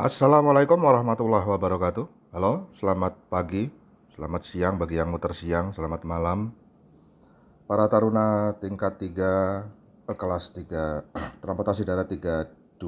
Assalamualaikum 0.00 0.80
warahmatullahi 0.80 1.44
wabarakatuh. 1.44 2.32
Halo, 2.32 2.72
selamat 2.80 3.20
pagi, 3.28 3.68
selamat 4.16 4.48
siang 4.48 4.80
bagi 4.80 4.96
yang 4.96 5.12
muter 5.12 5.36
siang, 5.36 5.76
selamat 5.76 6.08
malam. 6.08 6.56
Para 7.68 7.84
taruna 7.84 8.56
tingkat 8.64 8.96
3 8.96 9.12
eh, 10.08 10.16
kelas 10.16 10.56
3 10.56 11.04
transportasi 11.44 11.84
darat 11.84 12.08
32. 12.08 12.80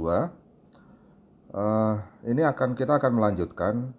Uh, 1.53 2.01
ini 2.25 2.49
akan 2.49 2.73
kita 2.73 2.97
akan 2.97 3.13
melanjutkan 3.13 3.93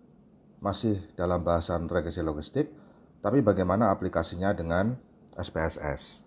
masih 0.58 0.98
dalam 1.14 1.46
bahasan 1.46 1.86
regresi 1.86 2.26
logistik, 2.26 2.74
tapi 3.22 3.46
bagaimana 3.46 3.94
aplikasinya 3.94 4.58
dengan 4.58 4.98
SPSS. 5.38 6.26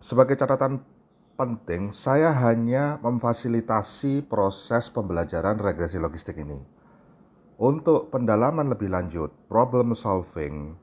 Sebagai 0.00 0.40
catatan 0.40 0.95
penting, 1.36 1.92
saya 1.92 2.32
hanya 2.32 2.96
memfasilitasi 3.04 4.24
proses 4.26 4.88
pembelajaran 4.88 5.60
regresi 5.60 6.00
logistik 6.00 6.40
ini. 6.40 6.58
Untuk 7.56 8.12
pendalaman 8.12 8.72
lebih 8.72 8.92
lanjut, 8.92 9.32
problem 9.48 9.96
solving, 9.96 10.76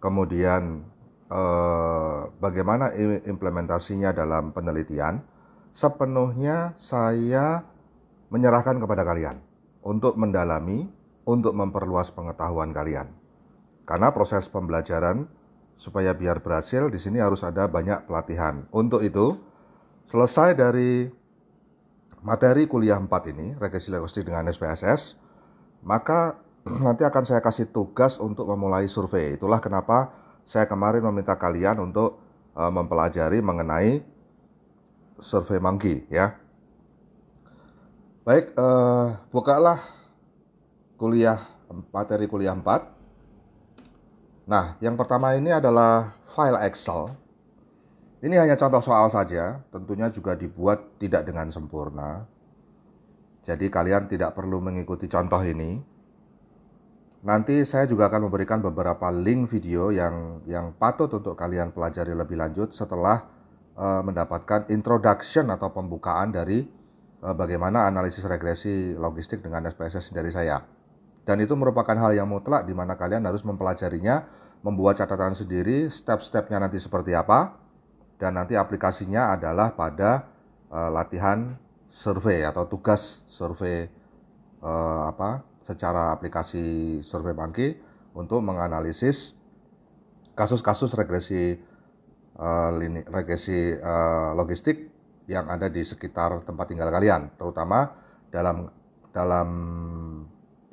kemudian 0.00 0.84
eh, 1.28 2.20
bagaimana 2.40 2.92
implementasinya 3.24 4.12
dalam 4.12 4.52
penelitian, 4.52 5.20
sepenuhnya 5.72 6.76
saya 6.80 7.64
menyerahkan 8.32 8.80
kepada 8.80 9.04
kalian 9.04 9.40
untuk 9.80 10.16
mendalami, 10.16 10.88
untuk 11.24 11.52
memperluas 11.56 12.12
pengetahuan 12.12 12.72
kalian. 12.72 13.08
Karena 13.88 14.12
proses 14.12 14.44
pembelajaran 14.48 15.24
supaya 15.80 16.12
biar 16.12 16.44
berhasil 16.44 16.92
di 16.92 17.00
sini 17.00 17.18
harus 17.18 17.40
ada 17.40 17.64
banyak 17.64 18.04
pelatihan. 18.04 18.68
Untuk 18.70 19.00
itu, 19.00 19.40
Selesai 20.10 20.58
dari 20.58 21.06
materi 22.26 22.66
kuliah 22.66 22.98
4 22.98 23.30
ini, 23.30 23.54
regresi 23.54 23.94
logistik 23.94 24.26
dengan 24.26 24.50
SPSS, 24.50 25.14
maka 25.86 26.34
nanti 26.84 27.06
akan 27.06 27.22
saya 27.22 27.38
kasih 27.38 27.70
tugas 27.70 28.18
untuk 28.18 28.50
memulai 28.50 28.90
survei. 28.90 29.38
Itulah 29.38 29.62
kenapa 29.62 30.10
saya 30.50 30.66
kemarin 30.66 31.06
meminta 31.06 31.38
kalian 31.38 31.78
untuk 31.78 32.18
uh, 32.58 32.74
mempelajari 32.74 33.38
mengenai 33.38 34.02
survei 35.22 35.62
monkey 35.62 36.02
ya. 36.10 36.34
Baik, 38.26 38.50
uh, 38.58 39.14
bukalah 39.30 39.78
kuliah 40.98 41.38
materi 41.94 42.26
kuliah 42.26 42.58
4. 42.58 42.66
Nah, 44.50 44.74
yang 44.82 44.98
pertama 44.98 45.38
ini 45.38 45.54
adalah 45.54 46.18
file 46.34 46.58
Excel 46.66 47.14
ini 48.20 48.36
hanya 48.36 48.52
contoh 48.60 48.84
soal 48.84 49.08
saja, 49.08 49.64
tentunya 49.72 50.12
juga 50.12 50.36
dibuat 50.36 51.00
tidak 51.00 51.24
dengan 51.24 51.48
sempurna. 51.48 52.28
Jadi 53.48 53.72
kalian 53.72 54.12
tidak 54.12 54.36
perlu 54.36 54.60
mengikuti 54.60 55.08
contoh 55.08 55.40
ini. 55.40 55.80
Nanti 57.24 57.64
saya 57.64 57.88
juga 57.88 58.12
akan 58.12 58.28
memberikan 58.28 58.60
beberapa 58.60 59.08
link 59.08 59.48
video 59.48 59.88
yang 59.88 60.44
yang 60.44 60.76
patut 60.76 61.08
untuk 61.12 61.36
kalian 61.36 61.72
pelajari 61.72 62.12
lebih 62.12 62.36
lanjut 62.36 62.72
setelah 62.76 63.24
uh, 63.76 64.00
mendapatkan 64.04 64.68
introduction 64.68 65.48
atau 65.52 65.72
pembukaan 65.72 66.32
dari 66.32 66.64
uh, 67.24 67.32
bagaimana 67.36 67.88
analisis 67.88 68.24
regresi 68.24 68.96
logistik 68.96 69.40
dengan 69.40 69.68
SPSS 69.68 70.12
dari 70.12 70.32
saya. 70.32 70.60
Dan 71.24 71.40
itu 71.40 71.56
merupakan 71.56 71.96
hal 71.96 72.16
yang 72.16 72.28
mutlak 72.28 72.64
di 72.68 72.72
mana 72.76 72.96
kalian 72.96 73.24
harus 73.24 73.44
mempelajarinya, 73.44 74.24
membuat 74.64 75.00
catatan 75.00 75.36
sendiri, 75.36 75.92
step-stepnya 75.92 76.60
nanti 76.60 76.80
seperti 76.80 77.12
apa, 77.12 77.56
dan 78.20 78.36
nanti 78.36 78.54
aplikasinya 78.54 79.32
adalah 79.34 79.72
pada 79.72 80.28
uh, 80.68 80.92
latihan 80.92 81.56
survei 81.88 82.44
atau 82.44 82.68
tugas 82.68 83.24
survei 83.32 83.88
uh, 84.60 85.08
apa 85.08 85.42
secara 85.64 86.12
aplikasi 86.12 87.00
survei 87.00 87.32
bangki 87.32 87.80
untuk 88.12 88.44
menganalisis 88.44 89.32
kasus-kasus 90.36 90.92
regresi 90.92 91.56
uh, 92.36 92.70
lini, 92.76 93.00
regresi 93.08 93.72
uh, 93.80 94.36
logistik 94.36 94.92
yang 95.30 95.46
ada 95.46 95.70
di 95.70 95.86
sekitar 95.86 96.42
tempat 96.42 96.74
tinggal 96.74 96.90
kalian, 96.90 97.30
terutama 97.38 97.94
dalam 98.34 98.66
dalam 99.14 99.48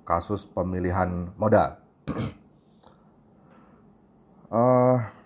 kasus 0.01 0.49
pemilihan 0.49 1.29
moda. 1.37 1.77
uh, 4.49 4.97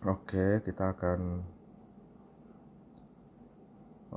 Oke, 0.00 0.64
kita 0.64 0.96
akan 0.96 1.44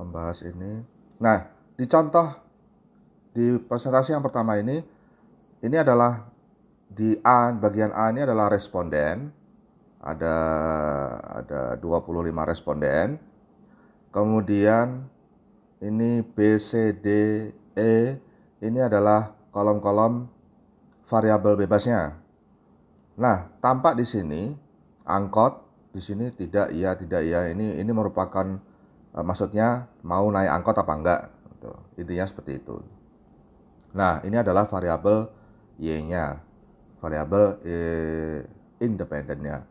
membahas 0.00 0.40
ini. 0.40 0.80
Nah, 1.20 1.44
di 1.76 1.84
contoh 1.84 2.24
di 3.36 3.60
presentasi 3.60 4.16
yang 4.16 4.24
pertama 4.24 4.56
ini, 4.56 4.80
ini 5.60 5.76
adalah 5.76 6.24
di 6.88 7.20
A 7.20 7.52
bagian 7.52 7.92
A 7.92 8.08
ini 8.08 8.24
adalah 8.24 8.48
responden. 8.48 9.28
Ada 10.00 10.36
ada 11.44 11.60
25 11.76 12.32
responden. 12.48 13.20
Kemudian 14.08 15.04
ini 15.84 16.24
B, 16.24 16.56
C, 16.64 16.96
D, 16.96 17.08
E 17.76 18.16
ini 18.64 18.80
adalah 18.80 19.36
kolom-kolom 19.52 20.32
variabel 21.12 21.60
bebasnya. 21.60 22.16
Nah, 23.20 23.52
tampak 23.60 24.00
di 24.00 24.08
sini 24.08 24.42
angkot 25.04 25.63
di 25.94 26.02
sini 26.02 26.26
tidak 26.34 26.74
iya 26.74 26.98
tidak 26.98 27.22
iya. 27.22 27.46
Ini 27.54 27.78
ini 27.78 27.90
merupakan 27.94 28.58
uh, 29.14 29.22
maksudnya 29.22 29.86
mau 30.02 30.26
naik 30.26 30.50
angkot 30.50 30.76
apa 30.82 30.92
enggak 30.98 31.20
gitu. 31.54 31.70
intinya 32.02 32.26
seperti 32.26 32.58
itu. 32.58 32.82
Nah 33.94 34.18
ini 34.26 34.34
adalah 34.34 34.66
variabel 34.66 35.30
y-nya. 35.78 36.42
Variabel 36.98 37.62
eh, 37.62 38.38
independennya. 38.82 39.62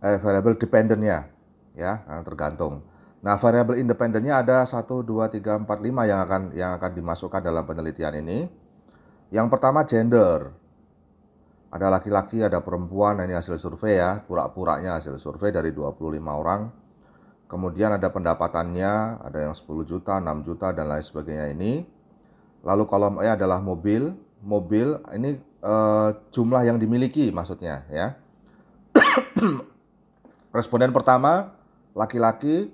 Eh, 0.00 0.18
variabel 0.22 0.54
dependennya 0.54 1.26
ya 1.74 1.92
tergantung. 2.22 2.86
Nah 3.20 3.36
variabel 3.36 3.82
independennya 3.82 4.40
ada 4.40 4.64
1 4.64 4.86
2 4.86 5.34
3 5.34 5.66
4 5.66 5.66
5 5.66 6.10
yang 6.10 6.20
akan 6.24 6.42
yang 6.54 6.70
akan 6.78 6.90
dimasukkan 6.94 7.42
dalam 7.42 7.66
penelitian 7.66 8.22
ini. 8.22 8.46
Yang 9.34 9.46
pertama 9.50 9.82
gender 9.82 10.59
ada 11.70 11.86
laki-laki, 11.86 12.42
ada 12.42 12.58
perempuan, 12.66 13.22
ini 13.22 13.30
hasil 13.30 13.54
survei 13.62 14.02
ya, 14.02 14.26
pura-puranya 14.26 14.98
hasil 14.98 15.22
survei 15.22 15.54
dari 15.54 15.70
25 15.70 16.18
orang. 16.26 16.66
Kemudian 17.46 17.94
ada 17.94 18.10
pendapatannya, 18.10 19.22
ada 19.22 19.38
yang 19.50 19.54
10 19.54 19.86
juta, 19.86 20.18
6 20.18 20.46
juta, 20.46 20.74
dan 20.74 20.90
lain 20.90 21.02
sebagainya 21.06 21.46
ini. 21.54 21.86
Lalu 22.66 22.82
kolom 22.90 23.22
E 23.22 23.26
adalah 23.30 23.62
mobil. 23.62 24.14
Mobil 24.42 24.98
ini 25.14 25.38
eh, 25.38 26.10
jumlah 26.34 26.62
yang 26.66 26.78
dimiliki 26.78 27.30
maksudnya 27.30 27.86
ya. 27.90 28.18
Responden 30.56 30.90
pertama, 30.90 31.54
laki-laki 31.94 32.70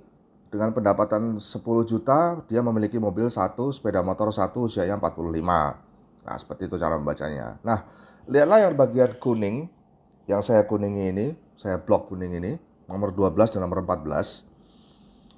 dengan 0.48 0.72
pendapatan 0.72 1.36
10 1.36 1.84
juta, 1.84 2.40
dia 2.48 2.64
memiliki 2.64 2.96
mobil 2.96 3.28
satu, 3.28 3.74
sepeda 3.76 4.00
motor 4.00 4.32
satu, 4.32 4.72
usianya 4.72 4.96
45. 4.96 6.24
Nah, 6.24 6.36
seperti 6.40 6.64
itu 6.64 6.76
cara 6.80 6.96
membacanya. 6.96 7.60
Nah, 7.60 7.84
lihatlah 8.26 8.66
yang 8.66 8.74
bagian 8.74 9.18
kuning 9.22 9.70
yang 10.26 10.42
saya 10.42 10.66
kuningi 10.66 11.14
ini, 11.14 11.26
saya 11.54 11.78
blok 11.78 12.10
kuning 12.10 12.34
ini, 12.34 12.58
nomor 12.90 13.14
12 13.14 13.54
dan 13.54 13.62
nomor 13.62 13.86
14. 13.86 14.42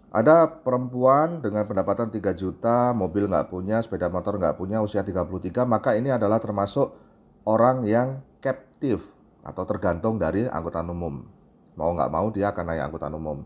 Ada 0.08 0.64
perempuan 0.64 1.44
dengan 1.44 1.68
pendapatan 1.68 2.08
3 2.08 2.32
juta, 2.32 2.96
mobil 2.96 3.28
nggak 3.28 3.52
punya, 3.52 3.84
sepeda 3.84 4.08
motor 4.08 4.40
nggak 4.40 4.56
punya, 4.56 4.80
usia 4.80 5.04
33, 5.04 5.68
maka 5.68 5.92
ini 5.92 6.08
adalah 6.08 6.40
termasuk 6.40 6.96
orang 7.44 7.84
yang 7.84 8.24
captive 8.40 9.04
atau 9.44 9.68
tergantung 9.68 10.16
dari 10.16 10.48
angkutan 10.48 10.88
umum. 10.88 11.28
Mau 11.76 11.92
nggak 11.92 12.08
mau 12.08 12.32
dia 12.32 12.48
akan 12.56 12.64
naik 12.72 12.82
angkutan 12.88 13.12
umum. 13.12 13.44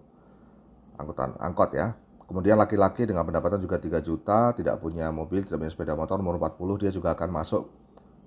Angkutan 0.94 1.34
angkot 1.42 1.74
ya. 1.74 1.98
Kemudian 2.30 2.54
laki-laki 2.54 3.10
dengan 3.10 3.26
pendapatan 3.26 3.58
juga 3.58 3.82
3 3.82 3.98
juta, 3.98 4.54
tidak 4.54 4.78
punya 4.78 5.10
mobil, 5.10 5.42
tidak 5.42 5.58
punya 5.58 5.72
sepeda 5.74 5.98
motor, 5.98 6.22
nomor 6.22 6.38
40, 6.38 6.86
dia 6.86 6.94
juga 6.94 7.18
akan 7.18 7.28
masuk 7.42 7.66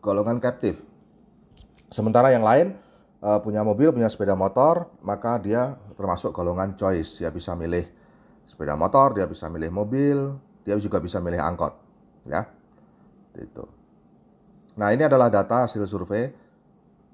golongan 0.04 0.44
captive 0.44 0.78
Sementara 1.96 2.28
yang 2.36 2.44
lain 2.44 2.76
uh, 3.24 3.40
punya 3.40 3.64
mobil, 3.64 3.96
punya 3.96 4.12
sepeda 4.12 4.36
motor, 4.36 4.92
maka 5.00 5.40
dia 5.40 5.80
termasuk 5.96 6.36
golongan 6.36 6.76
choice. 6.76 7.24
Dia 7.24 7.32
bisa 7.32 7.56
milih 7.56 7.88
sepeda 8.44 8.76
motor, 8.76 9.16
dia 9.16 9.24
bisa 9.24 9.48
milih 9.48 9.72
mobil, 9.72 10.36
dia 10.68 10.76
juga 10.76 11.00
bisa 11.00 11.24
milih 11.24 11.40
angkot, 11.40 11.72
ya. 12.28 12.44
Itu. 13.40 13.64
Nah, 14.76 14.92
ini 14.92 15.08
adalah 15.08 15.32
data 15.32 15.72
hasil 15.72 15.88
survei. 15.88 16.36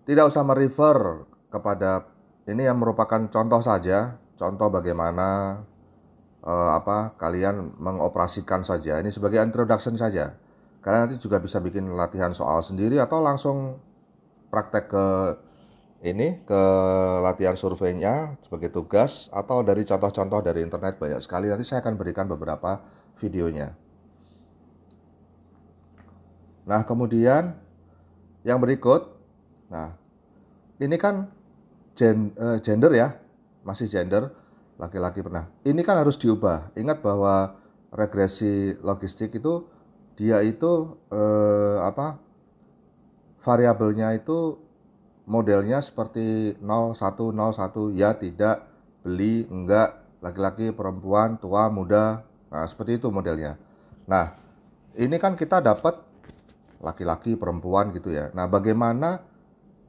Tidak 0.02 0.26
usah 0.26 0.42
merefer 0.42 1.30
kepada 1.54 2.10
ini 2.50 2.66
yang 2.66 2.82
merupakan 2.82 3.22
contoh 3.30 3.62
saja, 3.62 4.18
contoh 4.34 4.74
bagaimana 4.74 5.62
uh, 6.42 6.72
apa 6.74 7.14
kalian 7.22 7.78
mengoperasikan 7.78 8.66
saja. 8.66 8.98
Ini 8.98 9.14
sebagai 9.14 9.38
introduction 9.46 9.94
saja. 9.94 10.34
Kalian 10.82 11.02
nanti 11.06 11.22
juga 11.22 11.38
bisa 11.38 11.62
bikin 11.62 11.86
latihan 11.94 12.34
soal 12.34 12.66
sendiri 12.66 12.98
atau 12.98 13.22
langsung 13.22 13.78
praktek 14.52 14.92
ke 14.92 15.06
ini 16.02 16.42
ke 16.44 16.64
latihan 17.22 17.56
surveinya 17.56 18.36
sebagai 18.44 18.74
tugas 18.74 19.30
atau 19.32 19.62
dari 19.62 19.86
contoh-contoh 19.86 20.42
dari 20.42 20.66
internet 20.66 20.98
banyak 20.98 21.22
sekali 21.22 21.48
nanti 21.48 21.64
saya 21.64 21.80
akan 21.86 21.96
berikan 21.96 22.26
beberapa 22.26 22.82
videonya. 23.22 23.78
Nah, 26.66 26.82
kemudian 26.86 27.58
yang 28.42 28.58
berikut, 28.62 29.14
nah 29.70 29.94
ini 30.82 30.98
kan 30.98 31.30
gen, 31.94 32.34
uh, 32.38 32.58
gender 32.62 32.90
ya, 32.94 33.18
masih 33.62 33.86
gender 33.86 34.34
laki-laki 34.82 35.22
pernah. 35.22 35.50
Ini 35.62 35.82
kan 35.86 36.02
harus 36.02 36.18
diubah. 36.18 36.74
Ingat 36.74 37.06
bahwa 37.06 37.62
regresi 37.94 38.74
logistik 38.82 39.38
itu 39.38 39.70
dia 40.18 40.42
itu 40.42 40.98
uh, 41.14 41.86
apa 41.86 42.18
variabelnya 43.42 44.14
itu 44.16 44.58
modelnya 45.26 45.82
seperti 45.82 46.58
0101 46.62 47.98
ya 47.98 48.16
tidak 48.18 48.66
beli 49.02 49.46
enggak. 49.50 50.02
Laki-laki 50.22 50.70
perempuan 50.70 51.42
tua 51.42 51.70
muda. 51.74 52.22
Nah 52.54 52.66
seperti 52.70 53.02
itu 53.02 53.10
modelnya. 53.10 53.58
Nah 54.06 54.38
ini 54.94 55.18
kan 55.18 55.34
kita 55.34 55.62
dapat 55.66 55.98
laki-laki 56.82 57.34
perempuan 57.34 57.90
gitu 57.94 58.14
ya. 58.14 58.30
Nah 58.38 58.46
bagaimana 58.46 59.26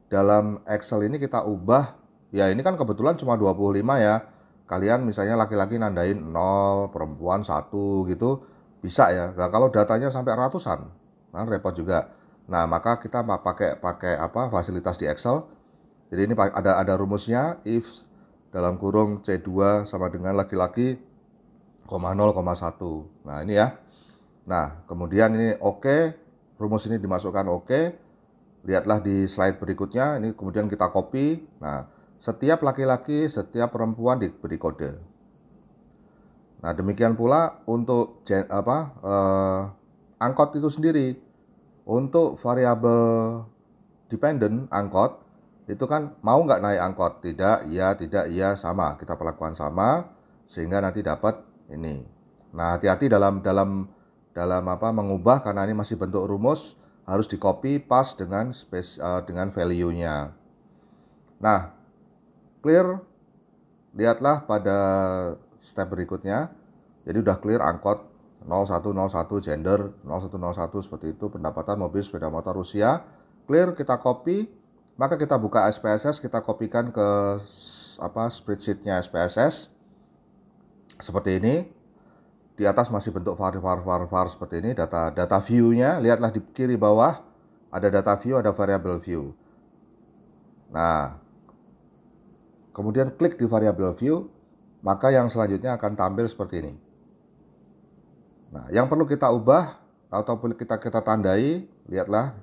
dalam 0.09 0.65
Excel 0.65 1.09
ini 1.09 1.21
kita 1.21 1.45
ubah? 1.45 2.01
Ya 2.33 2.49
ini 2.49 2.65
kan 2.65 2.81
kebetulan 2.81 3.21
cuma 3.21 3.37
25 3.37 3.77
ya. 4.01 4.25
Kalian 4.65 5.05
misalnya 5.05 5.37
laki-laki 5.37 5.77
nandain 5.77 6.17
0 6.17 6.89
perempuan 6.89 7.45
1 7.45 8.09
gitu 8.09 8.41
bisa 8.81 9.13
ya. 9.13 9.37
Nah, 9.37 9.53
kalau 9.53 9.69
datanya 9.69 10.09
sampai 10.09 10.33
ratusan 10.33 10.81
nah 11.33 11.49
repot 11.49 11.73
juga 11.73 12.13
nah 12.51 12.67
maka 12.67 12.99
kita 12.99 13.23
pakai 13.23 13.79
pakai 13.79 14.19
apa 14.19 14.51
fasilitas 14.51 14.99
di 14.99 15.07
Excel 15.07 15.47
jadi 16.13 16.29
ini 16.29 16.37
ada 16.37 16.77
ada 16.77 16.95
rumusnya 17.01 17.57
if 17.65 17.89
dalam 18.53 18.77
kurung 18.77 19.25
C2 19.25 19.89
sama 19.89 20.13
dengan 20.13 20.37
laki-laki, 20.37 21.01
0,1. 21.89 23.25
Nah 23.25 23.41
ini 23.41 23.57
ya. 23.57 23.81
Nah 24.45 24.85
kemudian 24.85 25.33
ini 25.33 25.57
oke, 25.57 25.81
okay, 25.81 26.03
rumus 26.61 26.85
ini 26.85 27.01
dimasukkan 27.01 27.49
oke. 27.49 27.65
Okay. 27.65 27.85
Lihatlah 28.63 29.03
di 29.03 29.27
slide 29.27 29.59
berikutnya, 29.59 30.21
ini 30.21 30.37
kemudian 30.37 30.69
kita 30.69 30.93
copy. 30.93 31.41
Nah 31.65 31.89
setiap 32.21 32.61
laki-laki, 32.61 33.33
setiap 33.33 33.73
perempuan 33.73 34.21
diberi 34.21 34.61
kode. 34.61 34.93
Nah 36.61 36.77
demikian 36.77 37.17
pula 37.17 37.65
untuk 37.65 38.21
apa 38.53 38.77
eh, 39.01 39.61
angkot 40.21 40.61
itu 40.61 40.69
sendiri. 40.69 41.17
Untuk 41.83 42.39
variabel 42.39 43.43
dependent 44.07 44.71
angkot 44.71 45.19
itu 45.67 45.83
kan 45.87 46.15
mau 46.23 46.43
nggak 46.43 46.63
naik 46.63 46.81
angkot? 46.93 47.13
Tidak 47.23 47.71
iya 47.71 47.95
tidak 47.99 48.31
iya 48.31 48.55
sama. 48.55 48.95
Kita 48.99 49.19
perlakukan 49.19 49.59
sama 49.59 50.07
sehingga 50.47 50.79
nanti 50.79 51.03
dapat 51.03 51.43
ini. 51.73 52.03
Nah 52.55 52.77
hati-hati 52.77 53.09
dalam 53.11 53.43
dalam 53.43 53.89
dalam 54.37 54.65
apa 54.69 54.89
mengubah 54.93 55.43
karena 55.43 55.67
ini 55.67 55.75
masih 55.77 55.99
bentuk 55.99 56.25
rumus 56.25 56.79
harus 57.05 57.27
di 57.27 57.37
copy 57.37 57.83
pas 57.83 58.15
dengan 58.15 58.55
space 58.55 58.97
uh, 59.03 59.21
dengan 59.27 59.51
value 59.51 59.91
nya 59.93 60.31
nah 61.43 61.75
clear? 62.63 63.03
Lihatlah 63.93 64.49
pada 64.49 64.79
step 65.61 65.93
berikutnya. 65.93 66.49
Jadi 67.05 67.19
udah 67.21 67.37
clear 67.43 67.61
angkot 67.61 68.01
0101 68.47 69.47
gender 69.47 69.95
0101 70.05 70.87
seperti 70.87 71.15
itu 71.15 71.31
pendapatan 71.31 71.79
mobil 71.79 72.03
sepeda 72.03 72.29
motor 72.29 72.59
Rusia 72.59 73.07
clear 73.47 73.75
kita 73.75 73.99
copy 73.99 74.63
maka 75.01 75.17
kita 75.17 75.41
buka 75.41 75.67
SPSS, 75.73 76.21
kita 76.21 76.45
kopikan 76.45 76.93
ke 76.93 77.09
apa 78.01 78.29
spreadsheetnya 78.29 79.01
SPSS 79.01 79.73
seperti 81.01 81.41
ini. 81.41 81.55
Di 82.53 82.69
atas 82.69 82.93
masih 82.93 83.17
bentuk 83.17 83.41
var 83.41 83.57
var 83.57 83.81
var 83.81 84.05
var 84.07 84.27
seperti 84.29 84.61
ini 84.61 84.77
data 84.77 85.09
data 85.09 85.41
view-nya. 85.41 85.99
Lihatlah 86.05 86.31
di 86.31 86.45
kiri 86.53 86.77
bawah 86.77 87.25
ada 87.73 87.89
data 87.89 88.21
view, 88.21 88.37
ada 88.37 88.53
variable 88.53 89.01
view. 89.01 89.33
Nah, 90.69 91.17
kemudian 92.77 93.17
klik 93.17 93.41
di 93.41 93.49
variable 93.49 93.97
view, 93.97 94.29
maka 94.85 95.09
yang 95.09 95.33
selanjutnya 95.33 95.81
akan 95.81 95.97
tampil 95.97 96.29
seperti 96.29 96.61
ini. 96.61 96.73
Nah, 98.53 98.69
yang 98.69 98.87
perlu 98.87 99.09
kita 99.09 99.33
ubah 99.33 99.81
ataupun 100.13 100.53
kita 100.55 100.77
kita 100.77 101.01
tandai, 101.01 101.65
lihatlah 101.89 102.37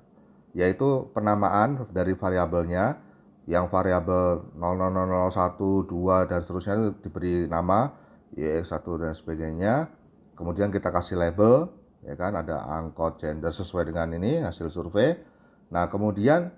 yaitu 0.58 1.06
penamaan 1.14 1.86
dari 1.94 2.18
variabelnya 2.18 2.98
yang 3.46 3.70
variabel 3.70 4.50
00001, 4.58 5.86
2 5.86 6.30
dan 6.30 6.40
seterusnya 6.42 6.74
itu 6.78 6.90
diberi 7.06 7.46
nama 7.46 7.94
YX1 8.34 8.86
dan 8.98 9.14
sebagainya. 9.14 9.74
Kemudian 10.34 10.74
kita 10.74 10.90
kasih 10.90 11.18
label 11.18 11.70
ya 12.06 12.16
kan 12.18 12.34
ada 12.34 12.64
angkot 12.66 13.20
gender 13.22 13.54
sesuai 13.54 13.94
dengan 13.94 14.14
ini 14.18 14.42
hasil 14.42 14.74
survei. 14.74 15.18
Nah, 15.70 15.86
kemudian 15.90 16.50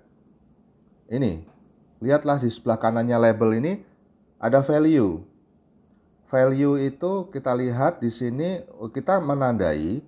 ini 1.12 1.44
lihatlah 2.00 2.40
di 2.40 2.48
sebelah 2.48 2.80
kanannya 2.80 3.20
label 3.20 3.50
ini 3.60 3.72
ada 4.40 4.64
value. 4.64 5.20
Value 6.32 6.80
itu 6.80 7.28
kita 7.28 7.52
lihat 7.52 8.00
di 8.00 8.08
sini 8.08 8.64
kita 8.88 9.20
menandai 9.20 10.00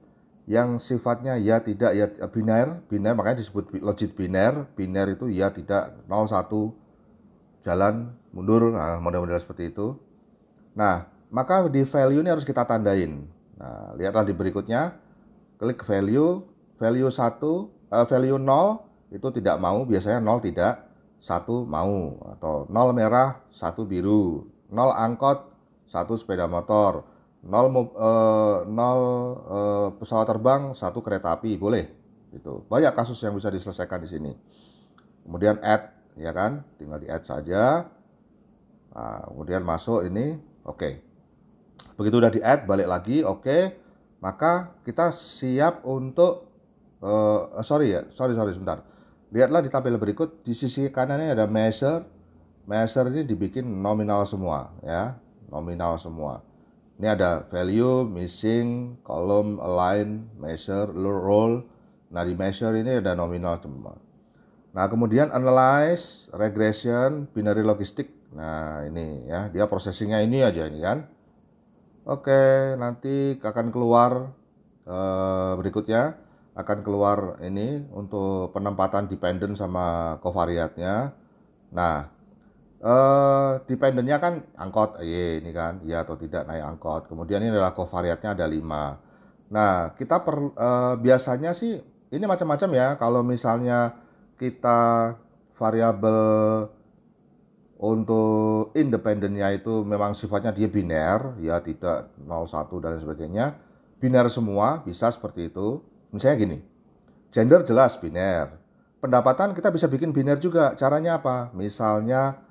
yang 0.48 0.80
sifatnya 0.80 1.36
ya 1.36 1.60
tidak 1.60 1.92
ya 1.92 2.08
biner 2.32 2.80
biner 2.88 3.12
makanya 3.12 3.44
disebut 3.44 3.76
logit 3.84 4.16
biner 4.16 4.64
biner 4.72 5.12
itu 5.12 5.28
ya 5.28 5.52
tidak 5.52 6.00
01 6.08 6.72
jalan 7.64 8.12
mundur 8.32 8.72
nah 8.72 8.96
model-model 9.04 9.36
seperti 9.36 9.72
itu. 9.72 10.00
Nah 10.72 11.08
maka 11.28 11.68
di 11.68 11.84
value 11.84 12.24
ini 12.24 12.32
harus 12.32 12.48
kita 12.48 12.64
tandain. 12.64 13.24
Nah 13.60 13.92
lihatlah 14.00 14.24
di 14.24 14.32
berikutnya 14.32 14.96
klik 15.60 15.84
value 15.84 16.40
value 16.80 17.08
1 17.08 17.20
uh, 17.20 18.04
value 18.08 18.40
0 18.40 19.16
itu 19.16 19.28
tidak 19.28 19.56
mau 19.60 19.84
biasanya 19.84 20.24
0 20.24 20.40
tidak 20.40 20.88
satu 21.24 21.68
mau 21.68 22.20
atau 22.36 22.64
0 22.68 22.96
merah 22.96 23.44
satu 23.48 23.88
biru. 23.88 24.48
0 24.68 24.92
angkot 24.92 25.53
satu 25.88 26.16
sepeda 26.18 26.48
motor 26.48 27.14
nol 27.44 27.66
uh, 27.68 28.64
nol 28.64 29.00
uh, 29.44 29.88
pesawat 30.00 30.24
terbang 30.24 30.72
satu 30.72 31.04
kereta 31.04 31.36
api 31.36 31.60
boleh 31.60 31.84
itu 32.32 32.64
banyak 32.66 32.92
kasus 32.96 33.20
yang 33.22 33.36
bisa 33.38 33.46
diselesaikan 33.52 34.00
di 34.02 34.08
sini. 34.10 34.32
Kemudian 35.22 35.62
add 35.62 35.94
ya 36.18 36.34
kan? 36.34 36.66
Tinggal 36.80 36.98
di 36.98 37.08
add 37.08 37.22
saja. 37.22 37.86
Nah, 38.90 39.22
kemudian 39.30 39.62
masuk 39.62 40.02
ini 40.08 40.40
oke. 40.66 40.78
Okay. 40.78 40.94
begitu 41.94 42.18
udah 42.18 42.32
di 42.34 42.42
add 42.42 42.66
balik 42.66 42.90
lagi 42.90 43.22
oke. 43.22 43.44
Okay, 43.44 43.62
maka 44.18 44.74
kita 44.82 45.14
siap 45.14 45.86
untuk 45.86 46.50
uh, 47.04 47.62
sorry 47.62 47.94
ya 47.94 48.02
sorry 48.10 48.34
sorry 48.34 48.50
sebentar. 48.50 48.82
Lihatlah 49.30 49.62
di 49.62 49.70
tabel 49.70 49.94
berikut 49.94 50.42
di 50.42 50.58
sisi 50.58 50.90
kanannya 50.90 51.38
ada 51.38 51.46
measure. 51.46 52.02
Measure 52.64 53.12
ini 53.12 53.28
dibikin 53.28 53.68
nominal 53.68 54.24
semua 54.24 54.72
ya 54.80 55.20
nominal 55.50 56.00
semua 56.00 56.44
ini 56.94 57.10
ada 57.10 57.42
value, 57.50 58.06
missing, 58.06 58.94
column, 59.02 59.58
align, 59.58 60.30
measure, 60.38 60.86
roll. 60.94 61.66
Nah 62.14 62.22
di 62.22 62.38
measure 62.38 62.70
ini 62.78 63.02
ada 63.02 63.18
nominal 63.18 63.58
semua. 63.58 63.98
Nah 64.70 64.86
kemudian 64.86 65.34
analyze, 65.34 66.30
regression, 66.30 67.26
binary 67.34 67.66
logistik. 67.66 68.14
Nah 68.30 68.86
ini 68.86 69.26
ya 69.26 69.50
dia 69.50 69.66
processingnya 69.66 70.22
ini 70.22 70.46
aja 70.46 70.70
ini 70.70 70.78
kan. 70.78 71.10
Oke 72.06 72.78
nanti 72.78 73.42
akan 73.42 73.74
keluar 73.74 74.30
eh, 74.86 75.52
berikutnya 75.58 76.14
akan 76.54 76.78
keluar 76.86 77.42
ini 77.42 77.82
untuk 77.90 78.54
penempatan 78.54 79.10
dependent 79.10 79.58
sama 79.58 80.14
covariatnya. 80.22 81.10
Nah 81.74 82.06
Uh, 82.84 83.64
dependennya 83.64 84.20
kan 84.20 84.44
angkot, 84.60 85.00
iya 85.00 85.40
ini 85.40 85.56
kan, 85.56 85.80
iya 85.88 86.04
atau 86.04 86.20
tidak 86.20 86.44
naik 86.44 86.76
angkot. 86.76 87.08
Kemudian 87.08 87.40
ini 87.40 87.48
adalah 87.56 87.72
covariatnya 87.72 88.36
ada 88.36 88.44
5. 88.44 89.00
Nah, 89.48 89.96
kita 89.96 90.20
per, 90.20 90.36
uh, 90.52 90.92
biasanya 91.00 91.56
sih 91.56 91.80
ini 92.12 92.24
macam-macam 92.28 92.70
ya. 92.76 92.88
Kalau 93.00 93.24
misalnya 93.24 93.96
kita 94.36 95.16
variabel 95.56 96.68
untuk 97.80 98.76
independennya 98.76 99.56
itu 99.56 99.80
memang 99.80 100.12
sifatnya 100.12 100.52
dia 100.52 100.68
biner, 100.68 101.40
ya 101.40 101.64
tidak 101.64 102.12
01 102.20 102.84
dan 102.84 103.00
sebagainya. 103.00 103.46
Biner 103.96 104.28
semua 104.28 104.84
bisa 104.84 105.08
seperti 105.08 105.48
itu. 105.48 105.80
Misalnya 106.12 106.36
gini, 106.36 106.58
gender 107.32 107.64
jelas 107.64 107.96
biner. 107.96 108.60
Pendapatan 109.00 109.56
kita 109.56 109.72
bisa 109.72 109.88
bikin 109.88 110.12
biner 110.12 110.36
juga. 110.36 110.76
Caranya 110.76 111.16
apa? 111.16 111.48
Misalnya 111.56 112.43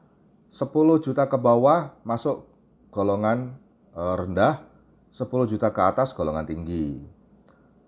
10 0.53 1.03
juta 1.03 1.25
ke 1.25 1.37
bawah 1.37 1.97
masuk 2.05 2.45
golongan 2.93 3.57
eh, 3.97 4.15
rendah, 4.17 4.61
10 5.11 5.49
juta 5.49 5.73
ke 5.73 5.81
atas 5.81 6.13
golongan 6.13 6.45
tinggi. 6.45 7.01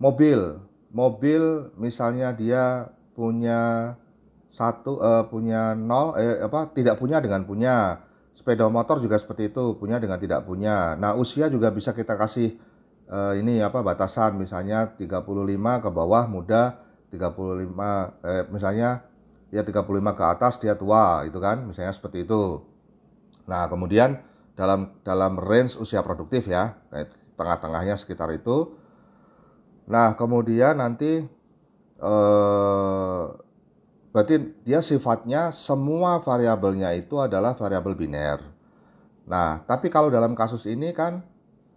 Mobil, 0.02 0.60
mobil 0.92 1.72
misalnya 1.80 2.36
dia 2.36 2.92
punya 3.16 3.96
satu 4.52 5.00
uh, 5.04 5.28
punya 5.28 5.76
nol 5.76 6.16
eh, 6.16 6.44
apa 6.44 6.72
tidak 6.76 7.00
punya 7.00 7.20
dengan 7.20 7.44
punya. 7.44 8.04
Sepeda 8.36 8.68
motor 8.68 9.00
juga 9.00 9.16
seperti 9.16 9.52
itu 9.52 9.80
punya 9.80 10.00
dengan 10.00 10.20
tidak 10.20 10.44
punya. 10.44 10.96
Nah 11.00 11.16
usia 11.16 11.48
juga 11.48 11.72
bisa 11.72 11.96
kita 11.96 12.20
kasih 12.20 12.60
uh, 13.08 13.32
ini 13.36 13.64
apa 13.64 13.80
batasan. 13.80 14.36
Misalnya 14.36 14.96
35 15.00 15.24
ke 15.84 15.90
bawah 15.92 16.28
muda 16.28 16.86
35 17.16 17.72
eh, 18.28 18.44
misalnya 18.52 18.90
ya 19.56 19.64
35 19.64 19.88
ke 20.20 20.24
atas 20.28 20.54
dia 20.60 20.76
tua 20.76 21.24
itu 21.24 21.40
kan? 21.40 21.64
Misalnya 21.64 21.96
seperti 21.96 22.28
itu. 22.28 22.60
Nah 23.48 23.72
kemudian 23.72 24.20
dalam 24.60 24.92
dalam 25.08 25.40
range 25.40 25.80
usia 25.80 26.04
produktif 26.04 26.48
ya 26.52 26.76
tengah-tengahnya 27.40 27.96
sekitar 28.00 28.32
itu. 28.36 28.76
Nah 29.88 30.18
kemudian 30.18 30.80
nanti 30.82 31.24
eh, 32.00 33.24
berarti 34.12 34.36
dia 34.64 34.80
sifatnya 34.80 35.52
semua 35.52 36.24
variabelnya 36.24 36.96
itu 36.96 37.20
adalah 37.22 37.54
variabel 37.54 37.94
biner. 37.94 38.40
Nah 39.30 39.62
tapi 39.64 39.88
kalau 39.92 40.10
dalam 40.10 40.34
kasus 40.34 40.66
ini 40.66 40.92
kan 40.96 41.22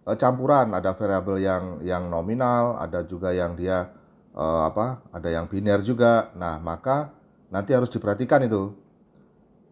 eh, 0.08 0.16
campuran. 0.16 0.72
Ada 0.72 0.96
variabel 0.96 1.36
yang 1.42 1.64
yang 1.84 2.04
nominal 2.08 2.80
ada 2.80 3.04
juga 3.04 3.34
yang 3.34 3.58
dia 3.58 3.92
eh, 4.32 4.62
apa 4.64 5.04
ada 5.12 5.28
yang 5.28 5.50
biner 5.50 5.84
juga. 5.84 6.32
Nah 6.38 6.56
maka 6.62 7.17
nanti 7.48 7.72
harus 7.72 7.88
diperhatikan 7.92 8.44
itu. 8.44 8.72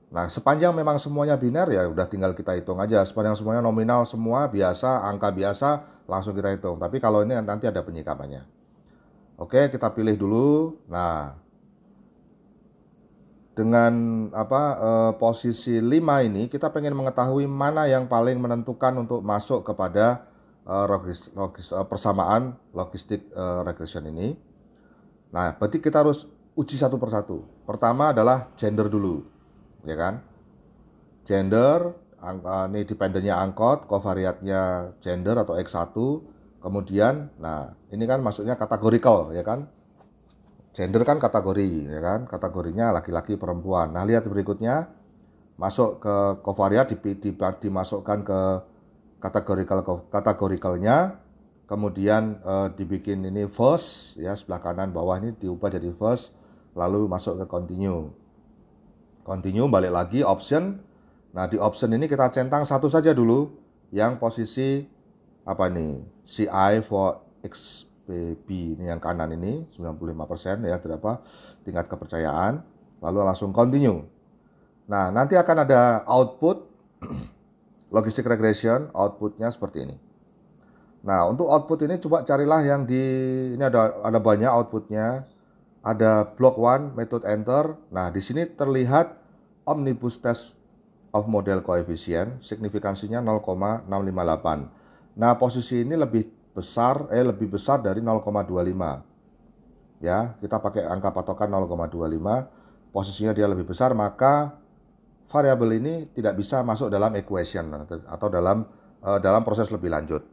Nah, 0.07 0.31
sepanjang 0.31 0.71
memang 0.71 1.03
semuanya 1.03 1.35
biner 1.35 1.67
ya 1.69 1.83
udah 1.91 2.07
tinggal 2.07 2.33
kita 2.33 2.55
hitung 2.55 2.79
aja. 2.79 3.03
Sepanjang 3.03 3.37
semuanya 3.37 3.61
nominal 3.61 4.07
semua 4.07 4.47
biasa, 4.47 5.03
angka 5.03 5.35
biasa, 5.35 5.69
langsung 6.07 6.33
kita 6.33 6.55
hitung. 6.55 6.79
Tapi 6.79 7.03
kalau 7.03 7.27
ini 7.27 7.35
nanti 7.43 7.67
ada 7.67 7.83
penyikapannya. 7.83 8.47
Oke, 9.37 9.69
kita 9.69 9.93
pilih 9.93 10.17
dulu. 10.17 10.79
Nah, 10.89 11.37
dengan 13.57 13.93
apa 14.37 14.63
eh, 14.77 15.13
posisi 15.17 15.81
5 15.81 16.29
ini 16.29 16.47
kita 16.53 16.69
pengen 16.71 16.93
mengetahui 16.93 17.49
mana 17.49 17.89
yang 17.89 18.05
paling 18.05 18.37
menentukan 18.37 18.93
untuk 19.01 19.25
masuk 19.27 19.67
kepada 19.67 20.29
eh, 20.65 20.85
logis, 20.87 21.29
logis, 21.35 21.73
eh, 21.75 21.87
persamaan 21.89 22.55
logistik 22.73 23.27
eh, 23.33 23.61
regression 23.67 24.07
ini. 24.07 24.39
Nah, 25.35 25.53
berarti 25.59 25.83
kita 25.83 26.07
harus 26.07 26.31
uji 26.57 26.81
satu 26.81 26.97
persatu. 26.97 27.45
Pertama 27.69 28.17
adalah 28.17 28.51
gender 28.57 28.89
dulu, 28.89 29.23
ya 29.85 29.95
kan? 29.95 30.25
Gender, 31.29 31.93
angka 32.19 32.67
ini 32.73 32.81
dependennya 32.89 33.37
angkot, 33.37 33.85
covariatnya 33.85 34.95
gender 35.05 35.37
atau 35.37 35.55
X1. 35.61 35.93
Kemudian, 36.65 37.31
nah 37.39 37.77
ini 37.93 38.09
kan 38.09 38.25
masuknya 38.25 38.57
kategorikal, 38.57 39.31
ya 39.37 39.45
kan? 39.45 39.69
Gender 40.73 41.05
kan 41.05 41.21
kategori, 41.21 41.93
ya 41.93 42.01
kan? 42.01 42.25
Kategorinya 42.27 42.91
laki-laki 42.97 43.37
perempuan. 43.37 43.93
Nah 43.93 44.03
lihat 44.09 44.25
berikutnya, 44.27 44.89
masuk 45.61 46.01
ke 46.01 46.17
di, 46.93 47.33
dimasukkan 47.37 48.19
ke 48.25 48.41
kategorikal 49.21 49.81
kategorikalnya 50.13 51.17
kemudian 51.67 52.39
uh, 52.45 52.69
dibikin 52.77 53.25
ini 53.27 53.49
first 53.49 54.15
ya 54.21 54.37
sebelah 54.37 54.61
kanan 54.63 54.93
bawah 54.93 55.17
ini 55.19 55.35
diubah 55.35 55.73
jadi 55.73 55.91
first 55.97 56.31
lalu 56.77 57.09
masuk 57.09 57.41
ke 57.41 57.45
continue. 57.49 58.13
Continue 59.25 59.67
balik 59.67 59.91
lagi 59.91 60.21
option. 60.23 60.79
Nah, 61.33 61.49
di 61.49 61.57
option 61.57 61.91
ini 61.97 62.07
kita 62.07 62.31
centang 62.31 62.69
satu 62.69 62.87
saja 62.93 63.17
dulu 63.17 63.51
yang 63.91 64.21
posisi 64.21 64.85
apa 65.43 65.67
nih? 65.73 66.05
CI 66.29 66.85
for 66.87 67.25
XPB 67.43 68.79
ini 68.79 68.93
yang 68.93 69.01
kanan 69.01 69.35
ini 69.35 69.67
95% 69.75 70.69
ya 70.69 70.77
apa 70.79 71.13
tingkat 71.65 71.89
kepercayaan. 71.91 72.61
Lalu 73.03 73.19
langsung 73.25 73.51
continue. 73.51 74.05
Nah, 74.87 75.11
nanti 75.11 75.35
akan 75.35 75.67
ada 75.67 76.07
output 76.07 76.63
logistic 77.97 78.29
regression, 78.29 78.93
outputnya 78.95 79.51
seperti 79.51 79.83
ini. 79.83 79.97
Nah, 81.07 81.27
untuk 81.27 81.51
output 81.51 81.87
ini 81.87 81.99
coba 82.03 82.23
carilah 82.23 82.63
yang 82.63 82.87
di 82.87 83.03
ini 83.55 83.63
ada 83.63 84.03
ada 84.03 84.19
banyak 84.19 84.51
outputnya 84.51 85.27
ada 85.87 86.27
block 86.35 86.59
one 86.59 86.91
method 86.99 87.23
enter. 87.23 87.79
Nah, 87.95 88.11
di 88.11 88.19
sini 88.19 88.43
terlihat 88.51 89.15
omnibus 89.63 90.19
test 90.19 90.59
of 91.15 91.31
model 91.31 91.63
coefficient 91.63 92.43
signifikansinya 92.43 93.23
0,658. 93.23 93.87
Nah, 95.15 95.39
posisi 95.39 95.87
ini 95.87 95.95
lebih 95.95 96.27
besar 96.51 97.07
eh 97.15 97.23
lebih 97.23 97.55
besar 97.55 97.87
dari 97.87 98.03
0,25. 98.03 100.03
Ya, 100.03 100.35
kita 100.43 100.59
pakai 100.59 100.83
angka 100.85 101.15
patokan 101.15 101.55
0,25, 101.55 102.91
posisinya 102.91 103.33
dia 103.33 103.47
lebih 103.47 103.71
besar 103.71 103.95
maka 103.97 104.59
variabel 105.31 105.79
ini 105.81 106.11
tidak 106.13 106.37
bisa 106.37 106.61
masuk 106.67 106.93
dalam 106.93 107.17
equation 107.17 107.73
atau 108.11 108.29
dalam 108.29 108.67
uh, 109.07 109.23
dalam 109.23 109.47
proses 109.47 109.71
lebih 109.71 109.89
lanjut. 109.89 110.27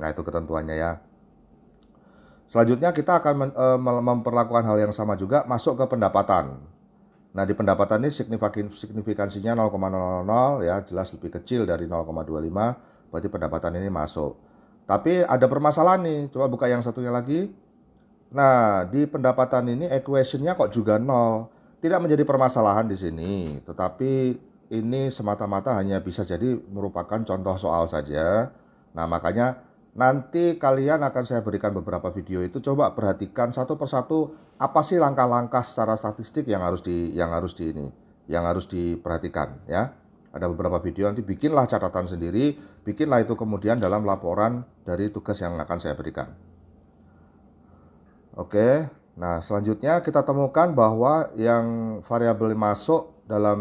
Nah, 0.00 0.08
itu 0.08 0.24
ketentuannya 0.24 0.76
ya. 0.78 1.09
Selanjutnya 2.50 2.90
kita 2.90 3.22
akan 3.22 3.54
e, 3.54 3.66
memperlakukan 3.78 4.66
hal 4.66 4.76
yang 4.82 4.92
sama 4.92 5.14
juga 5.14 5.46
masuk 5.46 5.78
ke 5.78 5.84
pendapatan. 5.86 6.58
Nah 7.30 7.46
di 7.46 7.54
pendapatan 7.54 8.02
ini 8.02 8.10
signifikansinya 8.74 9.54
0,00 9.54 10.66
ya 10.66 10.82
jelas 10.82 11.14
lebih 11.14 11.30
kecil 11.38 11.62
dari 11.62 11.86
0,25 11.86 13.14
berarti 13.14 13.28
pendapatan 13.30 13.78
ini 13.78 13.86
masuk. 13.86 14.34
Tapi 14.90 15.22
ada 15.22 15.46
permasalahan 15.46 16.02
nih, 16.02 16.20
coba 16.34 16.50
buka 16.50 16.66
yang 16.66 16.82
satunya 16.82 17.14
lagi. 17.14 17.54
Nah 18.34 18.82
di 18.90 19.06
pendapatan 19.06 19.70
ini 19.70 19.86
equationnya 19.86 20.58
kok 20.58 20.74
juga 20.74 20.98
nol. 20.98 21.46
Tidak 21.78 21.96
menjadi 22.02 22.26
permasalahan 22.26 22.90
di 22.90 22.98
sini, 22.98 23.34
tetapi 23.64 24.36
ini 24.74 25.08
semata-mata 25.08 25.72
hanya 25.80 26.02
bisa 26.02 26.28
jadi 26.28 26.58
merupakan 26.68 27.22
contoh 27.24 27.56
soal 27.56 27.86
saja. 27.86 28.52
Nah 28.92 29.06
makanya 29.06 29.69
Nanti 29.90 30.54
kalian 30.54 31.02
akan 31.02 31.24
saya 31.26 31.42
berikan 31.42 31.74
beberapa 31.74 32.14
video 32.14 32.46
itu 32.46 32.62
coba 32.62 32.94
perhatikan 32.94 33.50
satu 33.50 33.74
persatu 33.74 34.30
apa 34.54 34.86
sih 34.86 35.02
langkah-langkah 35.02 35.66
secara 35.66 35.98
statistik 35.98 36.46
yang 36.46 36.62
harus 36.62 36.78
di 36.78 37.10
yang 37.10 37.34
harus 37.34 37.58
di 37.58 37.74
ini, 37.74 37.90
yang 38.30 38.46
harus 38.46 38.70
diperhatikan 38.70 39.66
ya. 39.66 39.90
Ada 40.30 40.46
beberapa 40.46 40.78
video 40.78 41.10
nanti 41.10 41.26
bikinlah 41.26 41.66
catatan 41.66 42.06
sendiri, 42.06 42.54
bikinlah 42.86 43.26
itu 43.26 43.34
kemudian 43.34 43.82
dalam 43.82 44.06
laporan 44.06 44.62
dari 44.86 45.10
tugas 45.10 45.42
yang 45.42 45.58
akan 45.58 45.78
saya 45.82 45.98
berikan. 45.98 46.30
Oke, 48.38 48.86
nah 49.18 49.42
selanjutnya 49.42 49.98
kita 50.06 50.22
temukan 50.22 50.70
bahwa 50.70 51.34
yang 51.34 51.98
variabel 52.06 52.54
masuk 52.54 53.26
dalam 53.26 53.58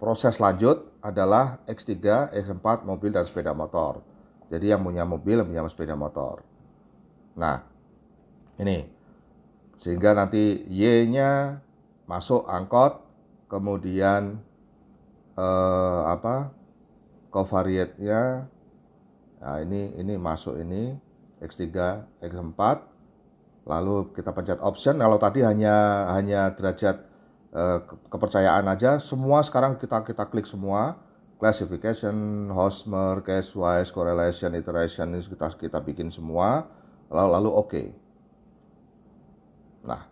proses 0.00 0.40
lanjut 0.40 0.96
adalah 1.04 1.60
X3, 1.68 2.00
X4, 2.40 2.88
mobil, 2.88 3.12
dan 3.12 3.28
sepeda 3.28 3.52
motor. 3.52 4.00
Jadi 4.52 4.68
yang 4.68 4.84
punya 4.84 5.08
mobil, 5.08 5.40
yang 5.40 5.48
punya 5.48 5.64
sepeda 5.72 5.96
motor. 5.96 6.44
Nah, 7.40 7.64
ini. 8.60 8.84
Sehingga 9.80 10.12
nanti 10.12 10.60
Y-nya 10.68 11.64
masuk 12.04 12.44
angkot, 12.44 13.00
kemudian 13.48 14.44
eh, 15.40 16.00
apa? 16.04 16.52
covariate-nya 17.32 18.52
Nah, 19.42 19.58
ini 19.58 19.90
ini 19.98 20.14
masuk 20.14 20.54
ini 20.62 20.94
X3, 21.42 21.66
X4. 22.22 22.60
Lalu 23.66 24.14
kita 24.14 24.30
pencet 24.30 24.62
option. 24.62 25.02
Kalau 25.02 25.18
tadi 25.18 25.42
hanya 25.42 26.06
hanya 26.14 26.54
derajat 26.54 27.02
eh, 27.50 27.78
kepercayaan 28.06 28.70
aja, 28.70 29.02
semua 29.02 29.42
sekarang 29.42 29.82
kita 29.82 30.06
kita 30.06 30.30
klik 30.30 30.46
semua 30.46 30.94
classification, 31.42 32.46
Hosmer, 32.54 33.18
case 33.26 33.50
wise, 33.58 33.90
correlation, 33.90 34.54
iteration 34.54 35.10
ini 35.10 35.26
kita 35.26 35.50
kita 35.58 35.82
bikin 35.82 36.14
semua, 36.14 36.70
lalu 37.10 37.30
lalu 37.34 37.50
oke. 37.50 37.66
Okay. 37.66 37.86
Nah, 39.82 40.06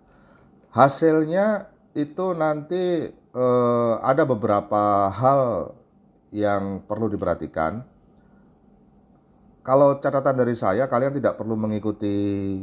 hasilnya 0.74 1.70
itu 1.94 2.34
nanti 2.34 3.14
eh, 3.14 3.94
ada 4.02 4.26
beberapa 4.26 5.06
hal 5.14 5.70
yang 6.34 6.82
perlu 6.82 7.06
diperhatikan. 7.06 7.86
Kalau 9.62 10.02
catatan 10.02 10.34
dari 10.34 10.58
saya, 10.58 10.90
kalian 10.90 11.14
tidak 11.14 11.38
perlu 11.38 11.54
mengikuti 11.54 12.58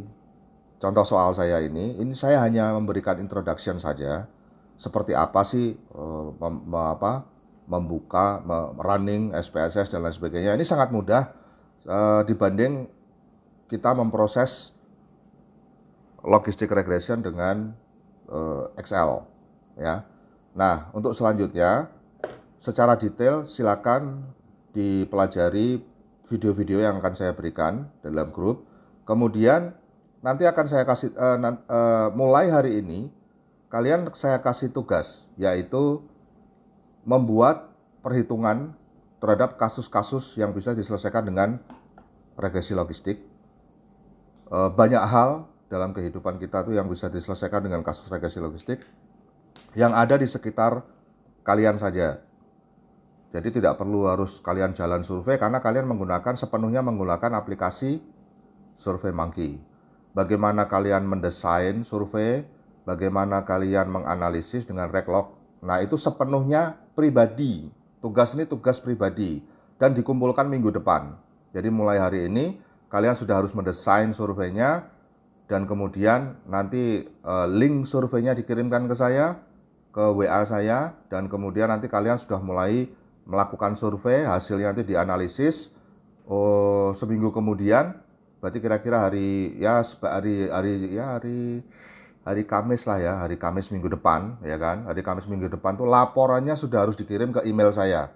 contoh 0.75 1.07
soal 1.07 1.31
saya 1.39 1.63
ini. 1.63 1.95
Ini 2.03 2.12
saya 2.19 2.43
hanya 2.43 2.75
memberikan 2.75 3.15
introduction 3.24 3.79
saja. 3.79 4.27
Seperti 4.75 5.15
apa 5.15 5.47
sih 5.47 5.71
eh, 5.71 6.27
apa 6.75 7.37
membuka, 7.67 8.39
running 8.79 9.36
SPSS 9.36 9.91
dan 9.91 10.07
lain 10.07 10.15
sebagainya. 10.15 10.55
Ini 10.55 10.63
sangat 10.63 10.89
mudah 10.95 11.36
uh, 11.83 12.21
dibanding 12.24 12.88
kita 13.67 13.91
memproses 13.91 14.71
logistik 16.24 16.71
regression 16.71 17.19
dengan 17.19 17.75
uh, 18.31 18.71
Excel, 18.79 19.27
ya. 19.75 20.07
Nah, 20.55 20.89
untuk 20.95 21.13
selanjutnya, 21.13 21.91
secara 22.63 22.95
detail 22.97 23.45
silakan 23.45 24.31
dipelajari 24.71 25.83
video-video 26.27 26.83
yang 26.83 27.00
akan 27.00 27.13
saya 27.13 27.31
berikan 27.36 27.91
dalam 28.03 28.31
grup. 28.31 28.67
Kemudian 29.07 29.75
nanti 30.19 30.43
akan 30.43 30.65
saya 30.67 30.83
kasih 30.83 31.15
uh, 31.15 31.38
uh, 31.39 32.07
mulai 32.12 32.51
hari 32.51 32.83
ini 32.83 33.07
kalian 33.71 34.12
saya 34.15 34.39
kasih 34.43 34.71
tugas 34.71 35.27
yaitu 35.39 36.03
membuat 37.07 37.71
perhitungan 38.03 38.75
terhadap 39.23 39.55
kasus-kasus 39.55 40.35
yang 40.35 40.51
bisa 40.51 40.75
diselesaikan 40.75 41.23
dengan 41.23 41.57
regresi 42.35 42.75
logistik. 42.75 43.23
E, 44.51 44.57
banyak 44.75 45.01
hal 45.01 45.47
dalam 45.71 45.95
kehidupan 45.95 46.37
kita 46.37 46.67
tuh 46.67 46.75
yang 46.75 46.91
bisa 46.91 47.07
diselesaikan 47.07 47.63
dengan 47.63 47.81
kasus 47.81 48.07
regressi 48.11 48.43
logistik 48.43 48.83
yang 49.73 49.95
ada 49.95 50.19
di 50.19 50.27
sekitar 50.27 50.83
kalian 51.47 51.79
saja. 51.79 52.19
Jadi 53.31 53.59
tidak 53.59 53.75
perlu 53.75 54.07
harus 54.07 54.39
kalian 54.39 54.71
jalan 54.75 55.03
survei 55.03 55.35
karena 55.35 55.59
kalian 55.59 55.87
menggunakan 55.87 56.39
sepenuhnya 56.39 56.79
menggunakan 56.79 57.35
aplikasi 57.35 57.99
Survey 58.79 59.11
Monkey. 59.11 59.59
Bagaimana 60.15 60.71
kalian 60.71 61.03
mendesain 61.03 61.83
survei, 61.83 62.47
bagaimana 62.87 63.43
kalian 63.43 63.91
menganalisis 63.91 64.63
dengan 64.63 64.87
Reclog. 64.87 65.35
Nah, 65.61 65.83
itu 65.83 65.99
sepenuhnya 65.99 66.87
pribadi. 66.98 67.70
Tugas 68.01 68.34
ini 68.34 68.50
tugas 68.50 68.82
pribadi 68.82 69.46
dan 69.77 69.94
dikumpulkan 69.94 70.50
minggu 70.50 70.74
depan. 70.74 71.13
Jadi 71.54 71.70
mulai 71.70 72.01
hari 72.01 72.25
ini 72.25 72.58
kalian 72.89 73.13
sudah 73.13 73.38
harus 73.38 73.54
mendesain 73.54 74.10
surveinya 74.18 74.89
dan 75.46 75.70
kemudian 75.70 76.42
nanti 76.50 77.06
uh, 77.24 77.46
link 77.46 77.86
surveinya 77.86 78.34
dikirimkan 78.34 78.89
ke 78.89 78.96
saya 78.98 79.38
ke 79.96 80.04
WA 80.13 80.44
saya 80.46 80.94
dan 81.10 81.32
kemudian 81.32 81.72
nanti 81.72 81.88
kalian 81.89 82.20
sudah 82.20 82.38
mulai 82.38 82.86
melakukan 83.25 83.75
survei 83.80 84.27
hasilnya 84.27 84.75
nanti 84.75 84.86
dianalisis 84.88 85.74
oh, 86.27 86.94
seminggu 86.96 87.32
kemudian 87.32 87.96
berarti 88.38 88.62
kira-kira 88.62 89.10
hari 89.10 89.58
ya 89.58 89.82
hari 89.84 90.48
hari 90.54 90.74
ya 90.94 91.18
hari 91.18 91.66
hari 92.27 92.43
Kamis 92.43 92.84
lah 92.84 93.00
ya 93.00 93.13
hari 93.24 93.39
Kamis 93.39 93.72
minggu 93.72 93.88
depan 93.88 94.43
ya 94.43 94.60
kan? 94.60 94.84
Hari 94.84 95.00
Kamis 95.00 95.24
minggu 95.31 95.48
depan 95.48 95.79
tuh 95.79 95.88
laporannya 95.88 96.60
sudah 96.60 96.84
harus 96.84 97.00
dikirim 97.00 97.31
ke 97.31 97.48
email 97.48 97.72
saya. 97.72 98.12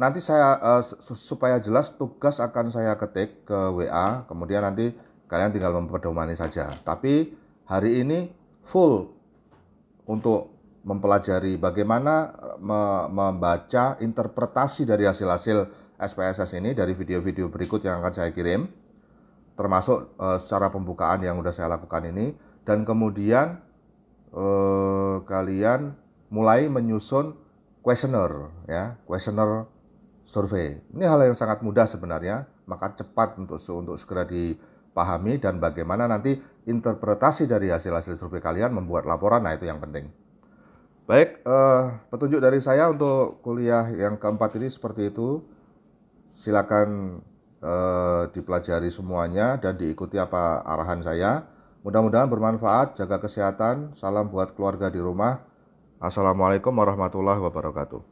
Nanti 0.00 0.24
saya 0.24 0.56
uh, 0.56 0.82
supaya 1.12 1.60
jelas 1.60 1.92
tugas 1.92 2.40
akan 2.40 2.72
saya 2.72 2.96
ketik 2.96 3.44
ke 3.44 3.58
WA 3.76 4.24
kemudian 4.24 4.64
nanti 4.64 4.96
kalian 5.28 5.52
tinggal 5.52 5.76
memperdomani 5.76 6.40
saja. 6.40 6.72
Tapi 6.80 7.36
hari 7.68 8.00
ini 8.00 8.32
full 8.72 9.12
untuk 10.08 10.56
mempelajari 10.80 11.60
bagaimana 11.60 12.32
membaca 13.12 14.00
interpretasi 14.00 14.88
dari 14.88 15.04
hasil-hasil 15.04 15.68
SPSS 16.00 16.56
ini 16.56 16.72
dari 16.72 16.96
video-video 16.96 17.52
berikut 17.52 17.84
yang 17.84 18.00
akan 18.00 18.12
saya 18.16 18.32
kirim 18.32 18.64
termasuk 19.60 20.16
uh, 20.16 20.40
secara 20.40 20.72
pembukaan 20.72 21.20
yang 21.20 21.36
sudah 21.36 21.52
saya 21.52 21.68
lakukan 21.76 22.08
ini 22.08 22.32
dan 22.70 22.86
kemudian 22.86 23.58
uh, 24.30 25.26
kalian 25.26 25.98
mulai 26.30 26.70
menyusun 26.70 27.34
kuesioner 27.82 28.54
ya 28.70 28.94
kuesioner 29.10 29.66
survei. 30.22 30.78
Ini 30.94 31.02
hal 31.10 31.26
yang 31.26 31.34
sangat 31.34 31.66
mudah 31.66 31.90
sebenarnya 31.90 32.46
maka 32.70 32.94
cepat 32.94 33.34
untuk 33.42 33.58
untuk 33.74 33.98
segera 33.98 34.22
dipahami 34.22 35.42
dan 35.42 35.58
bagaimana 35.58 36.06
nanti 36.06 36.38
interpretasi 36.70 37.50
dari 37.50 37.74
hasil-hasil 37.74 38.14
survei 38.14 38.38
kalian 38.38 38.70
membuat 38.70 39.02
laporan. 39.02 39.42
Nah 39.42 39.58
itu 39.58 39.66
yang 39.66 39.82
penting. 39.82 40.06
Baik 41.10 41.42
uh, 41.42 41.98
petunjuk 42.14 42.38
dari 42.38 42.62
saya 42.62 42.86
untuk 42.86 43.42
kuliah 43.42 43.90
yang 43.90 44.14
keempat 44.14 44.54
ini 44.62 44.70
seperti 44.70 45.10
itu. 45.10 45.42
Silakan 46.30 47.18
eh, 47.58 48.22
dipelajari 48.32 48.88
semuanya 48.88 49.58
dan 49.58 49.74
diikuti 49.74 50.16
apa 50.16 50.62
arahan 50.62 51.02
saya. 51.02 51.42
Mudah-mudahan 51.80 52.28
bermanfaat, 52.28 53.00
jaga 53.00 53.24
kesehatan, 53.24 53.96
salam 53.96 54.28
buat 54.28 54.52
keluarga 54.52 54.92
di 54.92 55.00
rumah. 55.00 55.40
Assalamualaikum 55.96 56.76
warahmatullahi 56.76 57.40
wabarakatuh. 57.40 58.09